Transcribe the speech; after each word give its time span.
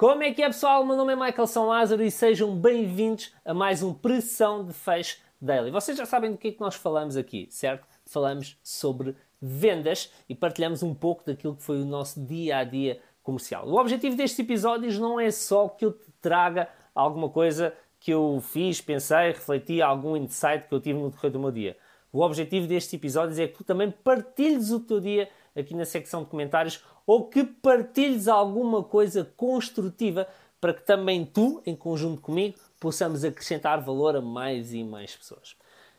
Como 0.00 0.22
é 0.22 0.32
que 0.32 0.42
é 0.42 0.46
pessoal? 0.46 0.82
Meu 0.82 0.96
nome 0.96 1.12
é 1.12 1.14
Michael 1.14 1.46
São 1.46 1.66
Lázaro 1.66 2.02
e 2.02 2.10
sejam 2.10 2.56
bem-vindos 2.56 3.34
a 3.44 3.52
mais 3.52 3.82
um 3.82 3.92
Pressão 3.92 4.64
de 4.64 4.72
Fecho 4.72 5.18
Daily. 5.38 5.70
Vocês 5.70 5.94
já 5.94 6.06
sabem 6.06 6.32
do 6.32 6.38
que 6.38 6.48
é 6.48 6.52
que 6.52 6.60
nós 6.60 6.74
falamos 6.74 7.18
aqui, 7.18 7.46
certo? 7.50 7.86
Falamos 8.06 8.58
sobre 8.62 9.14
vendas 9.42 10.10
e 10.26 10.34
partilhamos 10.34 10.82
um 10.82 10.94
pouco 10.94 11.22
daquilo 11.26 11.54
que 11.54 11.62
foi 11.62 11.82
o 11.82 11.84
nosso 11.84 12.18
dia 12.24 12.56
a 12.56 12.64
dia 12.64 12.98
comercial. 13.22 13.68
O 13.68 13.78
objetivo 13.78 14.16
destes 14.16 14.38
episódios 14.38 14.98
não 14.98 15.20
é 15.20 15.30
só 15.30 15.68
que 15.68 15.84
eu 15.84 15.92
te 15.92 16.10
traga 16.18 16.66
alguma 16.94 17.28
coisa 17.28 17.74
que 17.98 18.10
eu 18.10 18.40
fiz, 18.42 18.80
pensei, 18.80 19.32
refleti, 19.32 19.82
algum 19.82 20.16
insight 20.16 20.66
que 20.66 20.74
eu 20.74 20.80
tive 20.80 20.98
no 20.98 21.10
decorrer 21.10 21.30
do 21.30 21.38
meu 21.38 21.52
dia. 21.52 21.76
O 22.10 22.22
objetivo 22.22 22.66
destes 22.66 22.94
episódios 22.94 23.38
é 23.38 23.46
que 23.46 23.58
tu 23.58 23.64
também 23.64 23.90
partilhes 23.90 24.70
o 24.70 24.80
teu 24.80 24.98
dia 24.98 25.28
aqui 25.54 25.74
na 25.74 25.84
secção 25.84 26.22
de 26.22 26.30
comentários 26.30 26.82
ou 27.10 27.24
que 27.24 27.42
partilhes 27.42 28.28
alguma 28.28 28.84
coisa 28.84 29.28
construtiva 29.36 30.28
para 30.60 30.72
que 30.72 30.82
também 30.82 31.24
tu, 31.24 31.60
em 31.66 31.74
conjunto 31.74 32.20
comigo, 32.20 32.56
possamos 32.78 33.24
acrescentar 33.24 33.80
valor 33.80 34.14
a 34.14 34.20
mais 34.20 34.72
e 34.72 34.84
mais 34.84 35.16
pessoas. 35.16 35.56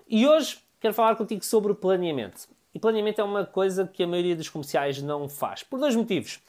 E 0.07 0.25
hoje 0.25 0.59
quero 0.79 0.93
falar 0.93 1.17
contigo 1.17 1.43
sobre 1.43 1.73
planeamento. 1.73 2.47
E 2.73 2.79
planeamento 2.79 3.19
é 3.19 3.25
uma 3.25 3.45
coisa 3.45 3.85
que 3.85 4.03
a 4.03 4.07
maioria 4.07 4.37
dos 4.37 4.47
comerciais 4.47 5.01
não 5.01 5.27
faz, 5.27 5.63
por 5.63 5.81
dois 5.81 5.97
motivos. 5.97 6.39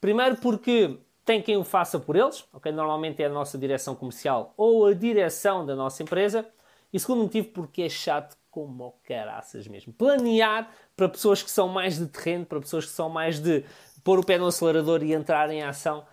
Primeiro, 0.00 0.36
porque 0.36 1.00
tem 1.24 1.42
quem 1.42 1.56
o 1.56 1.64
faça 1.64 1.98
por 1.98 2.14
eles, 2.14 2.44
ok? 2.52 2.70
Normalmente 2.70 3.24
é 3.24 3.26
a 3.26 3.28
nossa 3.28 3.58
direção 3.58 3.96
comercial 3.96 4.54
ou 4.56 4.86
a 4.86 4.94
direção 4.94 5.66
da 5.66 5.74
nossa 5.74 6.00
empresa. 6.00 6.48
E 6.92 7.00
segundo 7.00 7.24
motivo, 7.24 7.48
porque 7.48 7.82
é 7.82 7.88
chato 7.88 8.36
como 8.52 8.94
caraças 9.02 9.66
mesmo. 9.66 9.92
Planear 9.94 10.70
para 10.94 11.08
pessoas 11.08 11.42
que 11.42 11.50
são 11.50 11.66
mais 11.66 11.98
de 11.98 12.06
terreno, 12.06 12.44
para 12.44 12.60
pessoas 12.60 12.84
que 12.84 12.92
são 12.92 13.08
mais 13.08 13.40
de 13.40 13.64
pôr 14.02 14.18
o 14.18 14.24
pé 14.24 14.38
no 14.38 14.46
acelerador 14.46 15.02
e 15.02 15.12
entrar 15.12 15.50
em 15.50 15.62
ação, 15.62 16.04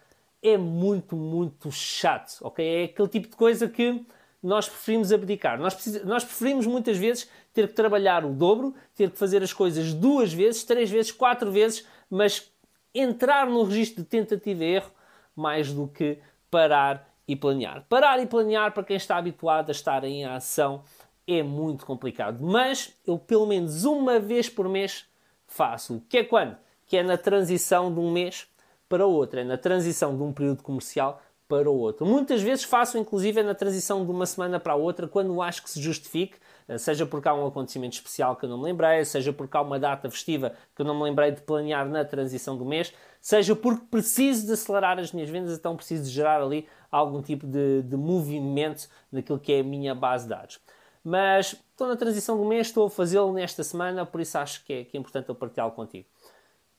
é 0.41 0.57
muito, 0.57 1.15
muito 1.15 1.71
chato, 1.71 2.37
ok? 2.41 2.65
É 2.65 2.83
aquele 2.85 3.07
tipo 3.07 3.27
de 3.27 3.35
coisa 3.35 3.67
que 3.67 4.05
nós 4.41 4.69
preferimos 4.69 5.11
abdicar. 5.11 5.59
Nós, 5.59 5.73
precis... 5.73 6.03
nós 6.05 6.23
preferimos 6.23 6.65
muitas 6.65 6.97
vezes 6.97 7.29
ter 7.53 7.67
que 7.67 7.73
trabalhar 7.73 8.23
o 8.23 8.33
dobro, 8.33 8.73
ter 8.95 9.11
que 9.11 9.17
fazer 9.17 9.43
as 9.43 9.51
coisas 9.51 9.93
duas 9.93 10.31
vezes, 10.31 10.63
três 10.63 10.89
vezes, 10.89 11.11
quatro 11.11 11.51
vezes, 11.51 11.85
mas 12.09 12.49
entrar 12.93 13.47
no 13.47 13.63
registro 13.63 14.03
de 14.03 14.09
tentativa 14.09 14.63
e 14.63 14.75
erro 14.75 14.91
mais 15.35 15.71
do 15.73 15.87
que 15.87 16.19
parar 16.49 17.07
e 17.27 17.35
planear. 17.35 17.85
Parar 17.87 18.19
e 18.19 18.25
planear 18.25 18.73
para 18.73 18.83
quem 18.83 18.95
está 18.95 19.17
habituado 19.17 19.69
a 19.69 19.71
estar 19.71 20.03
em 20.03 20.25
ação 20.25 20.83
é 21.27 21.43
muito 21.43 21.85
complicado, 21.85 22.39
mas 22.41 22.97
eu 23.05 23.19
pelo 23.19 23.45
menos 23.45 23.85
uma 23.85 24.19
vez 24.19 24.49
por 24.49 24.67
mês 24.67 25.05
faço. 25.45 26.03
Que 26.09 26.19
é 26.19 26.23
quando? 26.23 26.57
Que 26.89 26.97
é 26.97 27.03
na 27.03 27.17
transição 27.17 27.93
de 27.93 27.99
um 28.01 28.11
mês 28.11 28.47
para 28.89 29.05
outro, 29.05 29.39
é 29.39 29.43
na 29.45 29.57
transição 29.57 30.17
de 30.17 30.23
um 30.23 30.33
período 30.33 30.61
comercial 30.61 31.21
para 31.47 31.69
o 31.69 31.75
outro. 31.75 32.05
Muitas 32.05 32.41
vezes 32.41 32.63
faço, 32.63 32.97
inclusive, 32.97 33.41
na 33.41 33.55
transição 33.55 34.05
de 34.05 34.11
uma 34.11 34.27
semana 34.27 34.59
para 34.59 34.73
a 34.73 34.75
outra, 34.75 35.07
quando 35.07 35.41
acho 35.41 35.63
que 35.63 35.69
se 35.69 35.81
justifique, 35.81 36.37
eh, 36.67 36.77
seja 36.77 37.07
porque 37.07 37.27
há 37.27 37.33
um 37.33 37.47
acontecimento 37.47 37.93
especial 37.93 38.35
que 38.35 38.45
eu 38.45 38.49
não 38.49 38.59
me 38.59 38.65
lembrei, 38.65 39.03
seja 39.03 39.33
porque 39.33 39.57
há 39.57 39.61
uma 39.61 39.79
data 39.79 40.09
festiva 40.11 40.53
que 40.75 40.81
eu 40.83 40.85
não 40.85 40.95
me 40.95 41.03
lembrei 41.03 41.31
de 41.31 41.41
planear 41.41 41.89
na 41.89 42.05
transição 42.05 42.55
do 42.55 42.63
mês, 42.63 42.93
seja 43.19 43.55
porque 43.55 43.83
preciso 43.89 44.45
de 44.45 44.53
acelerar 44.53 44.99
as 44.99 45.11
minhas 45.11 45.29
vendas, 45.29 45.57
então 45.57 45.75
preciso 45.75 46.03
de 46.03 46.09
gerar 46.11 46.39
ali 46.39 46.67
algum 46.91 47.19
tipo 47.19 47.47
de, 47.47 47.81
de 47.81 47.97
movimento 47.97 48.87
naquilo 49.11 49.39
que 49.39 49.51
é 49.51 49.61
a 49.61 49.63
minha 49.63 49.95
base 49.95 50.25
de 50.25 50.29
dados. 50.29 50.59
Mas 51.03 51.55
estou 51.71 51.87
na 51.87 51.95
transição 51.95 52.37
do 52.37 52.45
mês, 52.45 52.67
estou 52.67 52.85
a 52.85 52.89
fazê-lo 52.91 53.33
nesta 53.33 53.63
semana, 53.63 54.05
por 54.05 54.21
isso 54.21 54.37
acho 54.37 54.63
que 54.65 54.73
é, 54.73 54.83
que 54.83 54.95
é 54.95 54.99
importante 54.99 55.29
eu 55.29 55.35
partilhá-lo 55.35 55.71
contigo. 55.71 56.05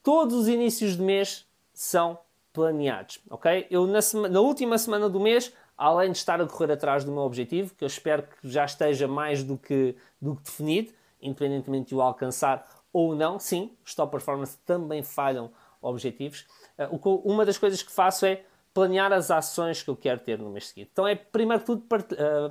Todos 0.03 0.34
os 0.34 0.48
inícios 0.48 0.97
de 0.97 1.03
mês 1.03 1.47
são 1.75 2.19
planeados, 2.53 3.20
ok? 3.31 3.67
Eu 3.70 3.87
na, 3.87 4.01
na, 4.29 4.41
última 4.41 4.77
semana 4.77 5.09
do 5.09 5.20
mês, 5.20 5.53
além 5.77 6.11
de 6.11 6.19
estar 6.19 6.41
a 6.41 6.47
correr 6.47 6.73
atrás 6.73 7.05
do 7.05 7.12
meu 7.12 7.23
objetivo, 7.23 7.75
que 7.75 7.84
eu 7.84 7.87
espero 7.87 8.23
que 8.23 8.48
já 8.48 8.65
esteja 8.65 9.07
mais 9.07 9.42
do 9.42 9.57
que, 9.57 9.95
do 10.20 10.37
que 10.37 10.42
definido, 10.42 10.92
independentemente 11.23 11.91
de 11.91 11.95
o 11.95 12.01
alcançar 12.01 12.67
ou 12.92 13.14
não, 13.14 13.39
sim, 13.39 13.70
os 13.85 13.95
top 13.95 14.13
performance 14.13 14.58
também 14.67 15.02
falham 15.02 15.51
objetivos. 15.80 16.47
Uh, 16.79 17.20
uma 17.24 17.45
das 17.45 17.57
coisas 17.57 17.83
que 17.83 17.92
faço 17.92 18.27
é 18.27 18.42
planear 18.74 19.13
as 19.13 19.30
ações 19.30 19.83
que 19.83 19.91
eu 19.91 19.97
quero 19.97 20.20
ter 20.20 20.39
no 20.39 20.51
mês 20.51 20.69
seguinte. 20.69 20.91
Então 20.92 21.07
é, 21.07 21.14
primeiro 21.14 21.61
de 21.61 21.67
tudo, 21.67 21.83
part... 21.83 22.13
uh, 22.13 22.48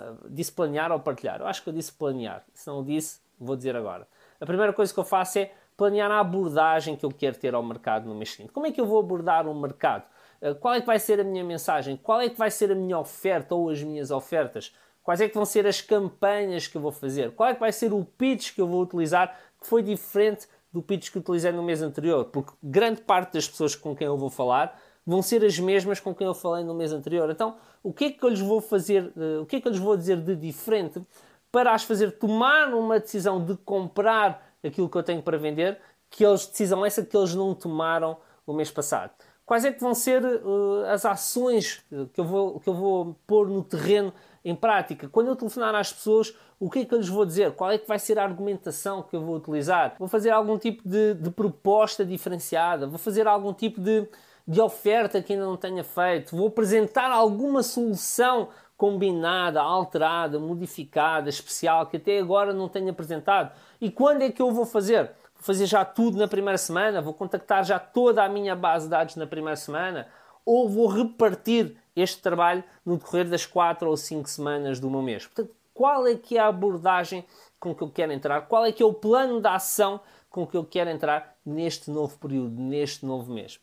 uh, 0.00 0.30
disse 0.30 0.52
planear 0.52 0.90
ou 0.92 1.00
partilhar. 1.00 1.40
Eu 1.40 1.46
acho 1.46 1.62
que 1.62 1.68
eu 1.68 1.72
disse 1.72 1.92
planear. 1.92 2.44
Se 2.54 2.66
não 2.66 2.84
disse, 2.84 3.20
vou 3.38 3.56
dizer 3.56 3.76
agora. 3.76 4.06
A 4.40 4.46
primeira 4.46 4.72
coisa 4.72 4.92
que 4.92 4.98
eu 4.98 5.04
faço 5.04 5.38
é 5.38 5.52
planear 5.82 6.12
a 6.12 6.20
abordagem 6.20 6.94
que 6.94 7.04
eu 7.04 7.10
quero 7.10 7.36
ter 7.36 7.56
ao 7.56 7.62
mercado 7.62 8.08
no 8.08 8.14
mês 8.14 8.30
seguinte. 8.30 8.52
Como 8.52 8.64
é 8.64 8.70
que 8.70 8.80
eu 8.80 8.86
vou 8.86 9.00
abordar 9.00 9.48
o 9.48 9.54
mercado? 9.54 10.04
Uh, 10.40 10.54
qual 10.54 10.74
é 10.74 10.80
que 10.80 10.86
vai 10.86 11.00
ser 11.00 11.18
a 11.18 11.24
minha 11.24 11.42
mensagem? 11.42 11.96
Qual 11.96 12.20
é 12.20 12.28
que 12.28 12.38
vai 12.38 12.52
ser 12.52 12.70
a 12.70 12.74
minha 12.76 12.96
oferta 13.00 13.52
ou 13.52 13.68
as 13.68 13.82
minhas 13.82 14.12
ofertas? 14.12 14.72
Quais 15.02 15.20
é 15.20 15.28
que 15.28 15.34
vão 15.34 15.44
ser 15.44 15.66
as 15.66 15.80
campanhas 15.80 16.68
que 16.68 16.76
eu 16.76 16.80
vou 16.80 16.92
fazer? 16.92 17.32
Qual 17.32 17.48
é 17.48 17.54
que 17.54 17.58
vai 17.58 17.72
ser 17.72 17.92
o 17.92 18.04
pitch 18.04 18.54
que 18.54 18.60
eu 18.60 18.68
vou 18.68 18.80
utilizar 18.80 19.36
que 19.60 19.66
foi 19.66 19.82
diferente 19.82 20.46
do 20.72 20.80
pitch 20.80 21.10
que 21.10 21.18
utilizei 21.18 21.50
no 21.50 21.64
mês 21.64 21.82
anterior? 21.82 22.26
Porque 22.26 22.52
grande 22.62 23.00
parte 23.00 23.32
das 23.32 23.48
pessoas 23.48 23.74
com 23.74 23.96
quem 23.96 24.06
eu 24.06 24.16
vou 24.16 24.30
falar 24.30 24.80
vão 25.04 25.20
ser 25.20 25.44
as 25.44 25.58
mesmas 25.58 25.98
com 25.98 26.14
quem 26.14 26.28
eu 26.28 26.34
falei 26.34 26.62
no 26.62 26.74
mês 26.74 26.92
anterior. 26.92 27.28
Então, 27.28 27.56
o 27.82 27.92
que 27.92 28.04
é 28.04 28.10
que 28.12 28.22
eu 28.22 28.28
lhes 28.28 28.38
vou 28.38 28.60
fazer, 28.60 29.12
uh, 29.16 29.42
o 29.42 29.46
que 29.46 29.56
é 29.56 29.60
que 29.60 29.66
eu 29.66 29.72
lhes 29.72 29.80
vou 29.80 29.96
dizer 29.96 30.18
de 30.20 30.36
diferente 30.36 31.02
para 31.50 31.74
as 31.74 31.82
fazer 31.82 32.12
tomar 32.12 32.72
uma 32.72 33.00
decisão 33.00 33.44
de 33.44 33.56
comprar 33.56 34.51
aquilo 34.64 34.88
que 34.88 34.96
eu 34.96 35.02
tenho 35.02 35.22
para 35.22 35.38
vender, 35.38 35.78
que 36.10 36.24
eles, 36.24 36.46
decisão 36.46 36.84
essa 36.84 37.04
que 37.04 37.16
eles 37.16 37.34
não 37.34 37.54
tomaram 37.54 38.16
o 38.46 38.52
mês 38.52 38.70
passado. 38.70 39.12
Quais 39.44 39.64
é 39.64 39.72
que 39.72 39.80
vão 39.80 39.94
ser 39.94 40.24
uh, 40.24 40.84
as 40.86 41.04
ações 41.04 41.84
que 42.12 42.20
eu, 42.20 42.24
vou, 42.24 42.60
que 42.60 42.68
eu 42.68 42.74
vou 42.74 43.16
pôr 43.26 43.48
no 43.48 43.62
terreno 43.62 44.12
em 44.44 44.54
prática? 44.54 45.08
Quando 45.08 45.28
eu 45.28 45.36
telefonar 45.36 45.74
às 45.74 45.92
pessoas, 45.92 46.34
o 46.60 46.70
que 46.70 46.80
é 46.80 46.84
que 46.84 46.94
eu 46.94 46.98
lhes 46.98 47.08
vou 47.08 47.26
dizer? 47.26 47.52
Qual 47.52 47.70
é 47.70 47.76
que 47.76 47.88
vai 47.88 47.98
ser 47.98 48.18
a 48.18 48.24
argumentação 48.24 49.02
que 49.02 49.16
eu 49.16 49.20
vou 49.20 49.36
utilizar? 49.36 49.96
Vou 49.98 50.08
fazer 50.08 50.30
algum 50.30 50.56
tipo 50.56 50.88
de, 50.88 51.14
de 51.14 51.30
proposta 51.30 52.04
diferenciada? 52.04 52.86
Vou 52.86 52.98
fazer 52.98 53.26
algum 53.26 53.52
tipo 53.52 53.80
de, 53.80 54.08
de 54.46 54.60
oferta 54.60 55.20
que 55.20 55.32
ainda 55.32 55.44
não 55.44 55.56
tenha 55.56 55.84
feito, 55.84 56.36
vou 56.36 56.48
apresentar 56.48 57.10
alguma 57.10 57.62
solução 57.62 58.48
combinada, 58.82 59.62
alterada, 59.62 60.40
modificada, 60.40 61.28
especial 61.28 61.86
que 61.86 61.98
até 61.98 62.18
agora 62.18 62.52
não 62.52 62.68
tenho 62.68 62.90
apresentado. 62.90 63.52
E 63.80 63.88
quando 63.88 64.22
é 64.22 64.32
que 64.32 64.42
eu 64.42 64.50
vou 64.50 64.66
fazer? 64.66 65.04
Vou 65.36 65.44
fazer 65.44 65.66
já 65.66 65.84
tudo 65.84 66.18
na 66.18 66.26
primeira 66.26 66.58
semana? 66.58 67.00
Vou 67.00 67.14
contactar 67.14 67.62
já 67.62 67.78
toda 67.78 68.24
a 68.24 68.28
minha 68.28 68.56
base 68.56 68.86
de 68.86 68.90
dados 68.90 69.14
na 69.14 69.24
primeira 69.24 69.54
semana? 69.54 70.08
Ou 70.44 70.68
vou 70.68 70.88
repartir 70.88 71.76
este 71.94 72.20
trabalho 72.20 72.64
no 72.84 72.96
decorrer 72.96 73.28
das 73.28 73.46
quatro 73.46 73.88
ou 73.88 73.96
cinco 73.96 74.28
semanas 74.28 74.80
do 74.80 74.90
meu 74.90 75.00
mês? 75.00 75.26
Portanto, 75.26 75.54
qual 75.72 76.04
é 76.08 76.16
que 76.16 76.36
é 76.36 76.40
a 76.40 76.48
abordagem 76.48 77.24
com 77.60 77.72
que 77.72 77.82
eu 77.82 77.88
quero 77.88 78.10
entrar? 78.10 78.48
Qual 78.48 78.64
é 78.64 78.72
que 78.72 78.82
é 78.82 78.86
o 78.86 78.92
plano 78.92 79.40
de 79.40 79.46
ação 79.46 80.00
com 80.28 80.44
que 80.44 80.56
eu 80.56 80.64
quero 80.64 80.90
entrar 80.90 81.36
neste 81.46 81.88
novo 81.88 82.18
período, 82.18 82.60
neste 82.60 83.06
novo 83.06 83.32
mês? 83.32 83.60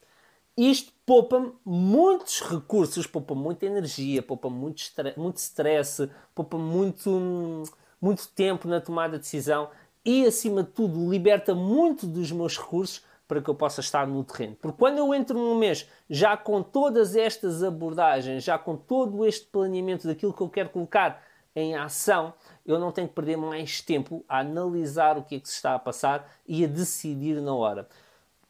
Isto 0.60 0.92
poupa-me 1.06 1.54
muitos 1.64 2.42
recursos, 2.42 3.08
poupa 3.08 3.34
muita 3.34 3.66
energia, 3.66 4.22
poupa 4.22 4.50
muito, 4.50 4.84
muito 5.16 5.38
stress, 5.38 6.12
poupa 6.36 6.58
muito, 6.58 7.64
muito 8.02 8.28
tempo 8.36 8.68
na 8.68 8.82
tomada 8.82 9.14
de 9.14 9.20
decisão 9.20 9.70
e, 10.04 10.26
acima 10.26 10.62
de 10.62 10.72
tudo, 10.72 11.10
liberta 11.10 11.56
muito 11.56 12.06
dos 12.06 12.30
meus 12.34 12.58
recursos 12.58 13.06
para 13.26 13.42
que 13.42 13.50
eu 13.50 13.56
possa 13.56 13.80
estar 13.80 14.06
no 14.06 14.22
terreno. 14.22 14.58
Porque 14.62 14.78
quando 14.78 14.98
eu 14.98 15.14
entro 15.14 15.40
num 15.40 15.58
mês 15.58 15.88
já 16.10 16.36
com 16.36 16.62
todas 16.62 17.16
estas 17.16 17.64
abordagens, 17.64 18.44
já 18.44 18.60
com 18.60 18.76
todo 18.76 19.26
este 19.26 19.48
planeamento 19.48 20.08
daquilo 20.08 20.34
que 20.34 20.42
eu 20.42 20.50
quero 20.50 20.72
colocar 20.72 21.24
em 21.56 21.78
ação, 21.78 22.34
eu 22.66 22.78
não 22.78 22.92
tenho 22.92 23.08
que 23.08 23.14
perder 23.14 23.38
mais 23.38 23.80
tempo 23.80 24.26
a 24.28 24.40
analisar 24.40 25.18
o 25.18 25.24
que 25.24 25.36
é 25.36 25.40
que 25.40 25.48
se 25.48 25.56
está 25.56 25.74
a 25.74 25.80
passar 25.80 26.30
e 26.46 26.66
a 26.66 26.68
decidir 26.68 27.40
na 27.42 27.56
hora 27.56 27.88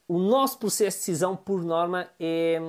o 0.09 0.17
nosso 0.17 0.57
processo 0.57 0.97
de 0.97 1.01
decisão, 1.01 1.35
por 1.35 1.63
norma, 1.63 2.09
é, 2.19 2.59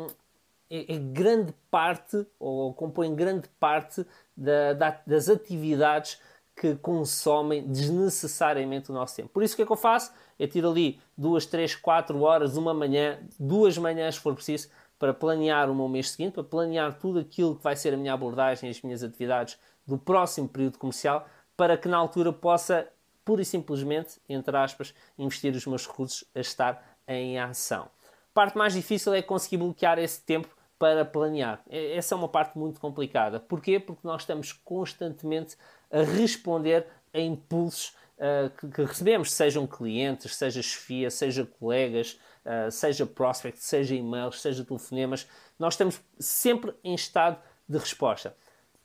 é, 0.68 0.94
é 0.94 0.98
grande 0.98 1.54
parte, 1.70 2.26
ou 2.38 2.74
compõe 2.74 3.14
grande 3.14 3.48
parte 3.58 4.06
da, 4.36 4.74
da, 4.74 5.00
das 5.06 5.30
atividades 5.30 6.20
que 6.54 6.76
consomem 6.76 7.66
desnecessariamente 7.66 8.90
o 8.90 8.94
nosso 8.94 9.16
tempo. 9.16 9.30
Por 9.30 9.42
isso, 9.42 9.54
o 9.54 9.56
que 9.56 9.62
é 9.62 9.66
que 9.66 9.72
eu 9.72 9.76
faço? 9.76 10.12
Eu 10.38 10.46
tiro 10.46 10.70
ali 10.70 11.00
duas, 11.16 11.46
três, 11.46 11.74
quatro 11.74 12.20
horas, 12.20 12.58
uma 12.58 12.74
manhã, 12.74 13.18
duas 13.38 13.78
manhãs, 13.78 14.16
se 14.16 14.20
for 14.20 14.34
preciso, 14.34 14.68
para 14.98 15.14
planear 15.14 15.70
o 15.70 15.74
meu 15.74 15.88
mês 15.88 16.10
seguinte, 16.10 16.34
para 16.34 16.44
planear 16.44 16.98
tudo 16.98 17.20
aquilo 17.20 17.56
que 17.56 17.64
vai 17.64 17.74
ser 17.74 17.94
a 17.94 17.96
minha 17.96 18.12
abordagem, 18.12 18.68
as 18.68 18.82
minhas 18.82 19.02
atividades 19.02 19.58
do 19.86 19.96
próximo 19.96 20.46
período 20.46 20.76
comercial, 20.76 21.26
para 21.56 21.78
que 21.78 21.88
na 21.88 21.96
altura 21.96 22.34
possa, 22.34 22.86
pura 23.24 23.40
e 23.40 23.46
simplesmente, 23.46 24.20
entre 24.28 24.54
aspas, 24.54 24.94
investir 25.18 25.54
os 25.54 25.64
meus 25.64 25.86
recursos 25.86 26.24
a 26.34 26.40
estar 26.40 26.89
em 27.10 27.38
ação. 27.38 27.82
A 28.30 28.34
parte 28.34 28.56
mais 28.56 28.72
difícil 28.72 29.12
é 29.12 29.20
conseguir 29.20 29.56
bloquear 29.56 29.98
esse 29.98 30.22
tempo 30.22 30.48
para 30.78 31.04
planear. 31.04 31.62
Essa 31.68 32.14
é 32.14 32.16
uma 32.16 32.28
parte 32.28 32.56
muito 32.56 32.80
complicada. 32.80 33.38
Porquê? 33.38 33.78
Porque 33.78 34.00
nós 34.06 34.22
estamos 34.22 34.52
constantemente 34.52 35.56
a 35.90 36.02
responder 36.02 36.86
a 37.12 37.20
impulsos 37.20 37.92
uh, 38.16 38.48
que, 38.58 38.68
que, 38.68 38.82
recebemos, 38.82 39.32
sejam 39.32 39.66
clientes, 39.66 40.34
seja 40.36 40.62
chefia, 40.62 41.10
seja 41.10 41.44
colegas, 41.44 42.18
uh, 42.46 42.70
seja 42.70 43.04
prospects, 43.04 43.64
seja 43.64 43.94
e-mails, 43.94 44.40
seja 44.40 44.64
telefonemas, 44.64 45.26
nós 45.58 45.74
estamos 45.74 46.00
sempre 46.18 46.72
em 46.82 46.94
estado 46.94 47.38
de 47.68 47.76
resposta. 47.76 48.34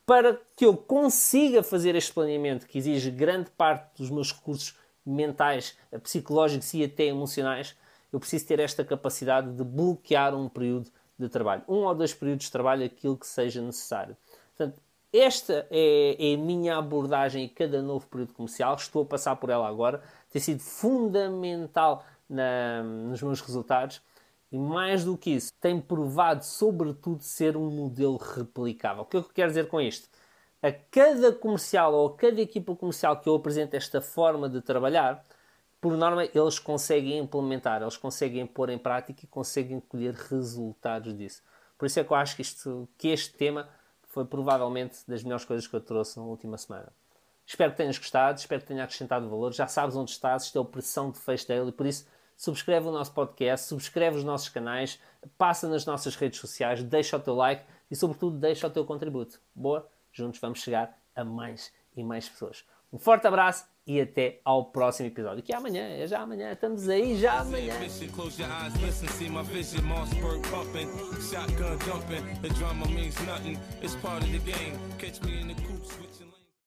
Para 0.05 0.39
que 0.55 0.65
eu 0.65 0.75
consiga 0.75 1.63
fazer 1.63 1.95
este 1.95 2.13
planeamento, 2.13 2.67
que 2.67 2.77
exige 2.77 3.09
grande 3.09 3.49
parte 3.51 3.97
dos 3.97 4.09
meus 4.09 4.31
recursos 4.33 4.77
mentais, 5.05 5.77
psicológicos 6.03 6.73
e 6.73 6.83
até 6.83 7.05
emocionais, 7.05 7.75
eu 8.11 8.19
preciso 8.19 8.47
ter 8.47 8.59
esta 8.59 8.83
capacidade 8.83 9.51
de 9.51 9.63
bloquear 9.63 10.35
um 10.35 10.47
período 10.47 10.89
de 11.17 11.29
trabalho. 11.29 11.63
Um 11.67 11.83
ou 11.83 11.95
dois 11.95 12.13
períodos 12.13 12.45
de 12.45 12.51
trabalho, 12.51 12.85
aquilo 12.85 13.17
que 13.17 13.27
seja 13.27 13.61
necessário. 13.61 14.15
Portanto, 14.55 14.81
esta 15.11 15.65
é, 15.71 16.31
é, 16.31 16.35
a 16.35 16.37
minha 16.37 16.77
abordagem 16.77 17.45
em 17.45 17.49
cada 17.49 17.81
novo 17.81 18.05
período 18.07 18.33
comercial. 18.33 18.75
Estou 18.75 19.03
a 19.03 19.05
passar 19.05 19.35
por 19.37 19.49
ela 19.49 19.67
agora. 19.67 20.01
Tem 20.29 20.41
sido 20.41 20.59
fundamental 20.61 22.05
na, 22.29 22.83
nos 22.83 23.21
meus 23.21 23.41
resultados. 23.41 24.01
E 24.51 24.57
mais 24.57 25.03
do 25.03 25.17
que 25.17 25.31
isso, 25.31 25.51
tem 25.59 25.79
provado, 25.79 26.45
sobretudo, 26.45 27.21
ser 27.23 27.57
um 27.57 27.69
modelo 27.69 28.17
replicável. 28.17 29.03
O 29.03 29.05
que 29.05 29.17
é 29.17 29.21
que 29.21 29.27
eu 29.27 29.33
quero 29.33 29.49
dizer 29.49 29.67
com 29.67 29.81
isto? 29.81 30.07
A 30.61 30.71
cada 30.71 31.31
comercial 31.31 31.93
ou 31.93 32.07
a 32.07 32.15
cada 32.15 32.41
equipa 32.41 32.75
comercial 32.75 33.19
que 33.19 33.27
eu 33.27 33.35
apresento 33.35 33.75
esta 33.75 34.01
forma 34.01 34.49
de 34.49 34.61
trabalhar, 34.61 35.23
por 35.85 35.95
norma, 35.95 36.25
eles 36.33 36.57
conseguem 36.57 37.19
implementar, 37.19 37.83
eles 37.83 37.95
conseguem 37.95 38.43
pôr 38.47 38.71
em 38.71 38.77
prática 38.79 39.23
e 39.23 39.27
conseguem 39.27 39.79
colher 39.79 40.15
resultados 40.15 41.15
disso. 41.15 41.43
Por 41.77 41.85
isso 41.85 41.99
é 41.99 42.03
que 42.03 42.11
eu 42.11 42.17
acho 42.17 42.35
que, 42.35 42.41
isto, 42.41 42.89
que 42.97 43.09
este 43.09 43.31
tema 43.35 43.69
foi 44.01 44.25
provavelmente 44.25 44.97
das 45.07 45.21
melhores 45.21 45.45
coisas 45.45 45.67
que 45.67 45.75
eu 45.75 45.79
trouxe 45.79 46.17
na 46.17 46.25
última 46.25 46.57
semana. 46.57 46.91
Espero 47.45 47.69
que 47.69 47.77
tenhas 47.77 47.99
gostado, 47.99 48.39
espero 48.39 48.61
que 48.61 48.67
tenha 48.67 48.83
acrescentado 48.83 49.29
valor. 49.29 49.53
Já 49.53 49.67
sabes 49.67 49.95
onde 49.95 50.09
estás, 50.09 50.45
isto 50.45 50.57
é 50.57 50.61
o 50.61 50.65
Pressão 50.65 51.11
de 51.11 51.19
Daily, 51.47 51.71
por 51.71 51.85
isso 51.85 52.07
subscreve 52.35 52.87
o 52.87 52.91
nosso 52.91 53.13
podcast, 53.13 53.67
subscreve 53.67 54.17
os 54.17 54.23
nossos 54.23 54.49
canais, 54.49 54.99
passa 55.37 55.69
nas 55.69 55.85
nossas 55.85 56.15
redes 56.15 56.39
sociais, 56.39 56.81
deixa 56.81 57.15
o 57.15 57.19
teu 57.19 57.35
like 57.35 57.63
e, 57.91 57.95
sobretudo, 57.95 58.39
deixa 58.39 58.65
o 58.65 58.71
teu 58.71 58.85
contributo. 58.85 59.39
Boa? 59.53 59.87
Juntos 60.11 60.39
vamos 60.39 60.63
chegar 60.63 60.99
a 61.15 61.23
mais 61.23 61.71
e 61.95 62.03
mais 62.03 62.27
pessoas. 62.27 62.65
Um 62.95 62.97
forte 62.97 63.27
abraço 63.27 63.65
e 63.85 63.99
até 63.99 64.39
ao 64.45 64.71
próximo 64.71 65.09
episódio. 65.09 65.43
Que 65.43 65.51
é 65.51 65.57
amanhã, 65.57 65.85
é 65.85 66.07
já 66.07 66.21
amanhã, 66.21 66.53
estamos 66.53 66.87
aí 66.87 67.19
já 67.19 67.41
amanhã. 67.41 67.73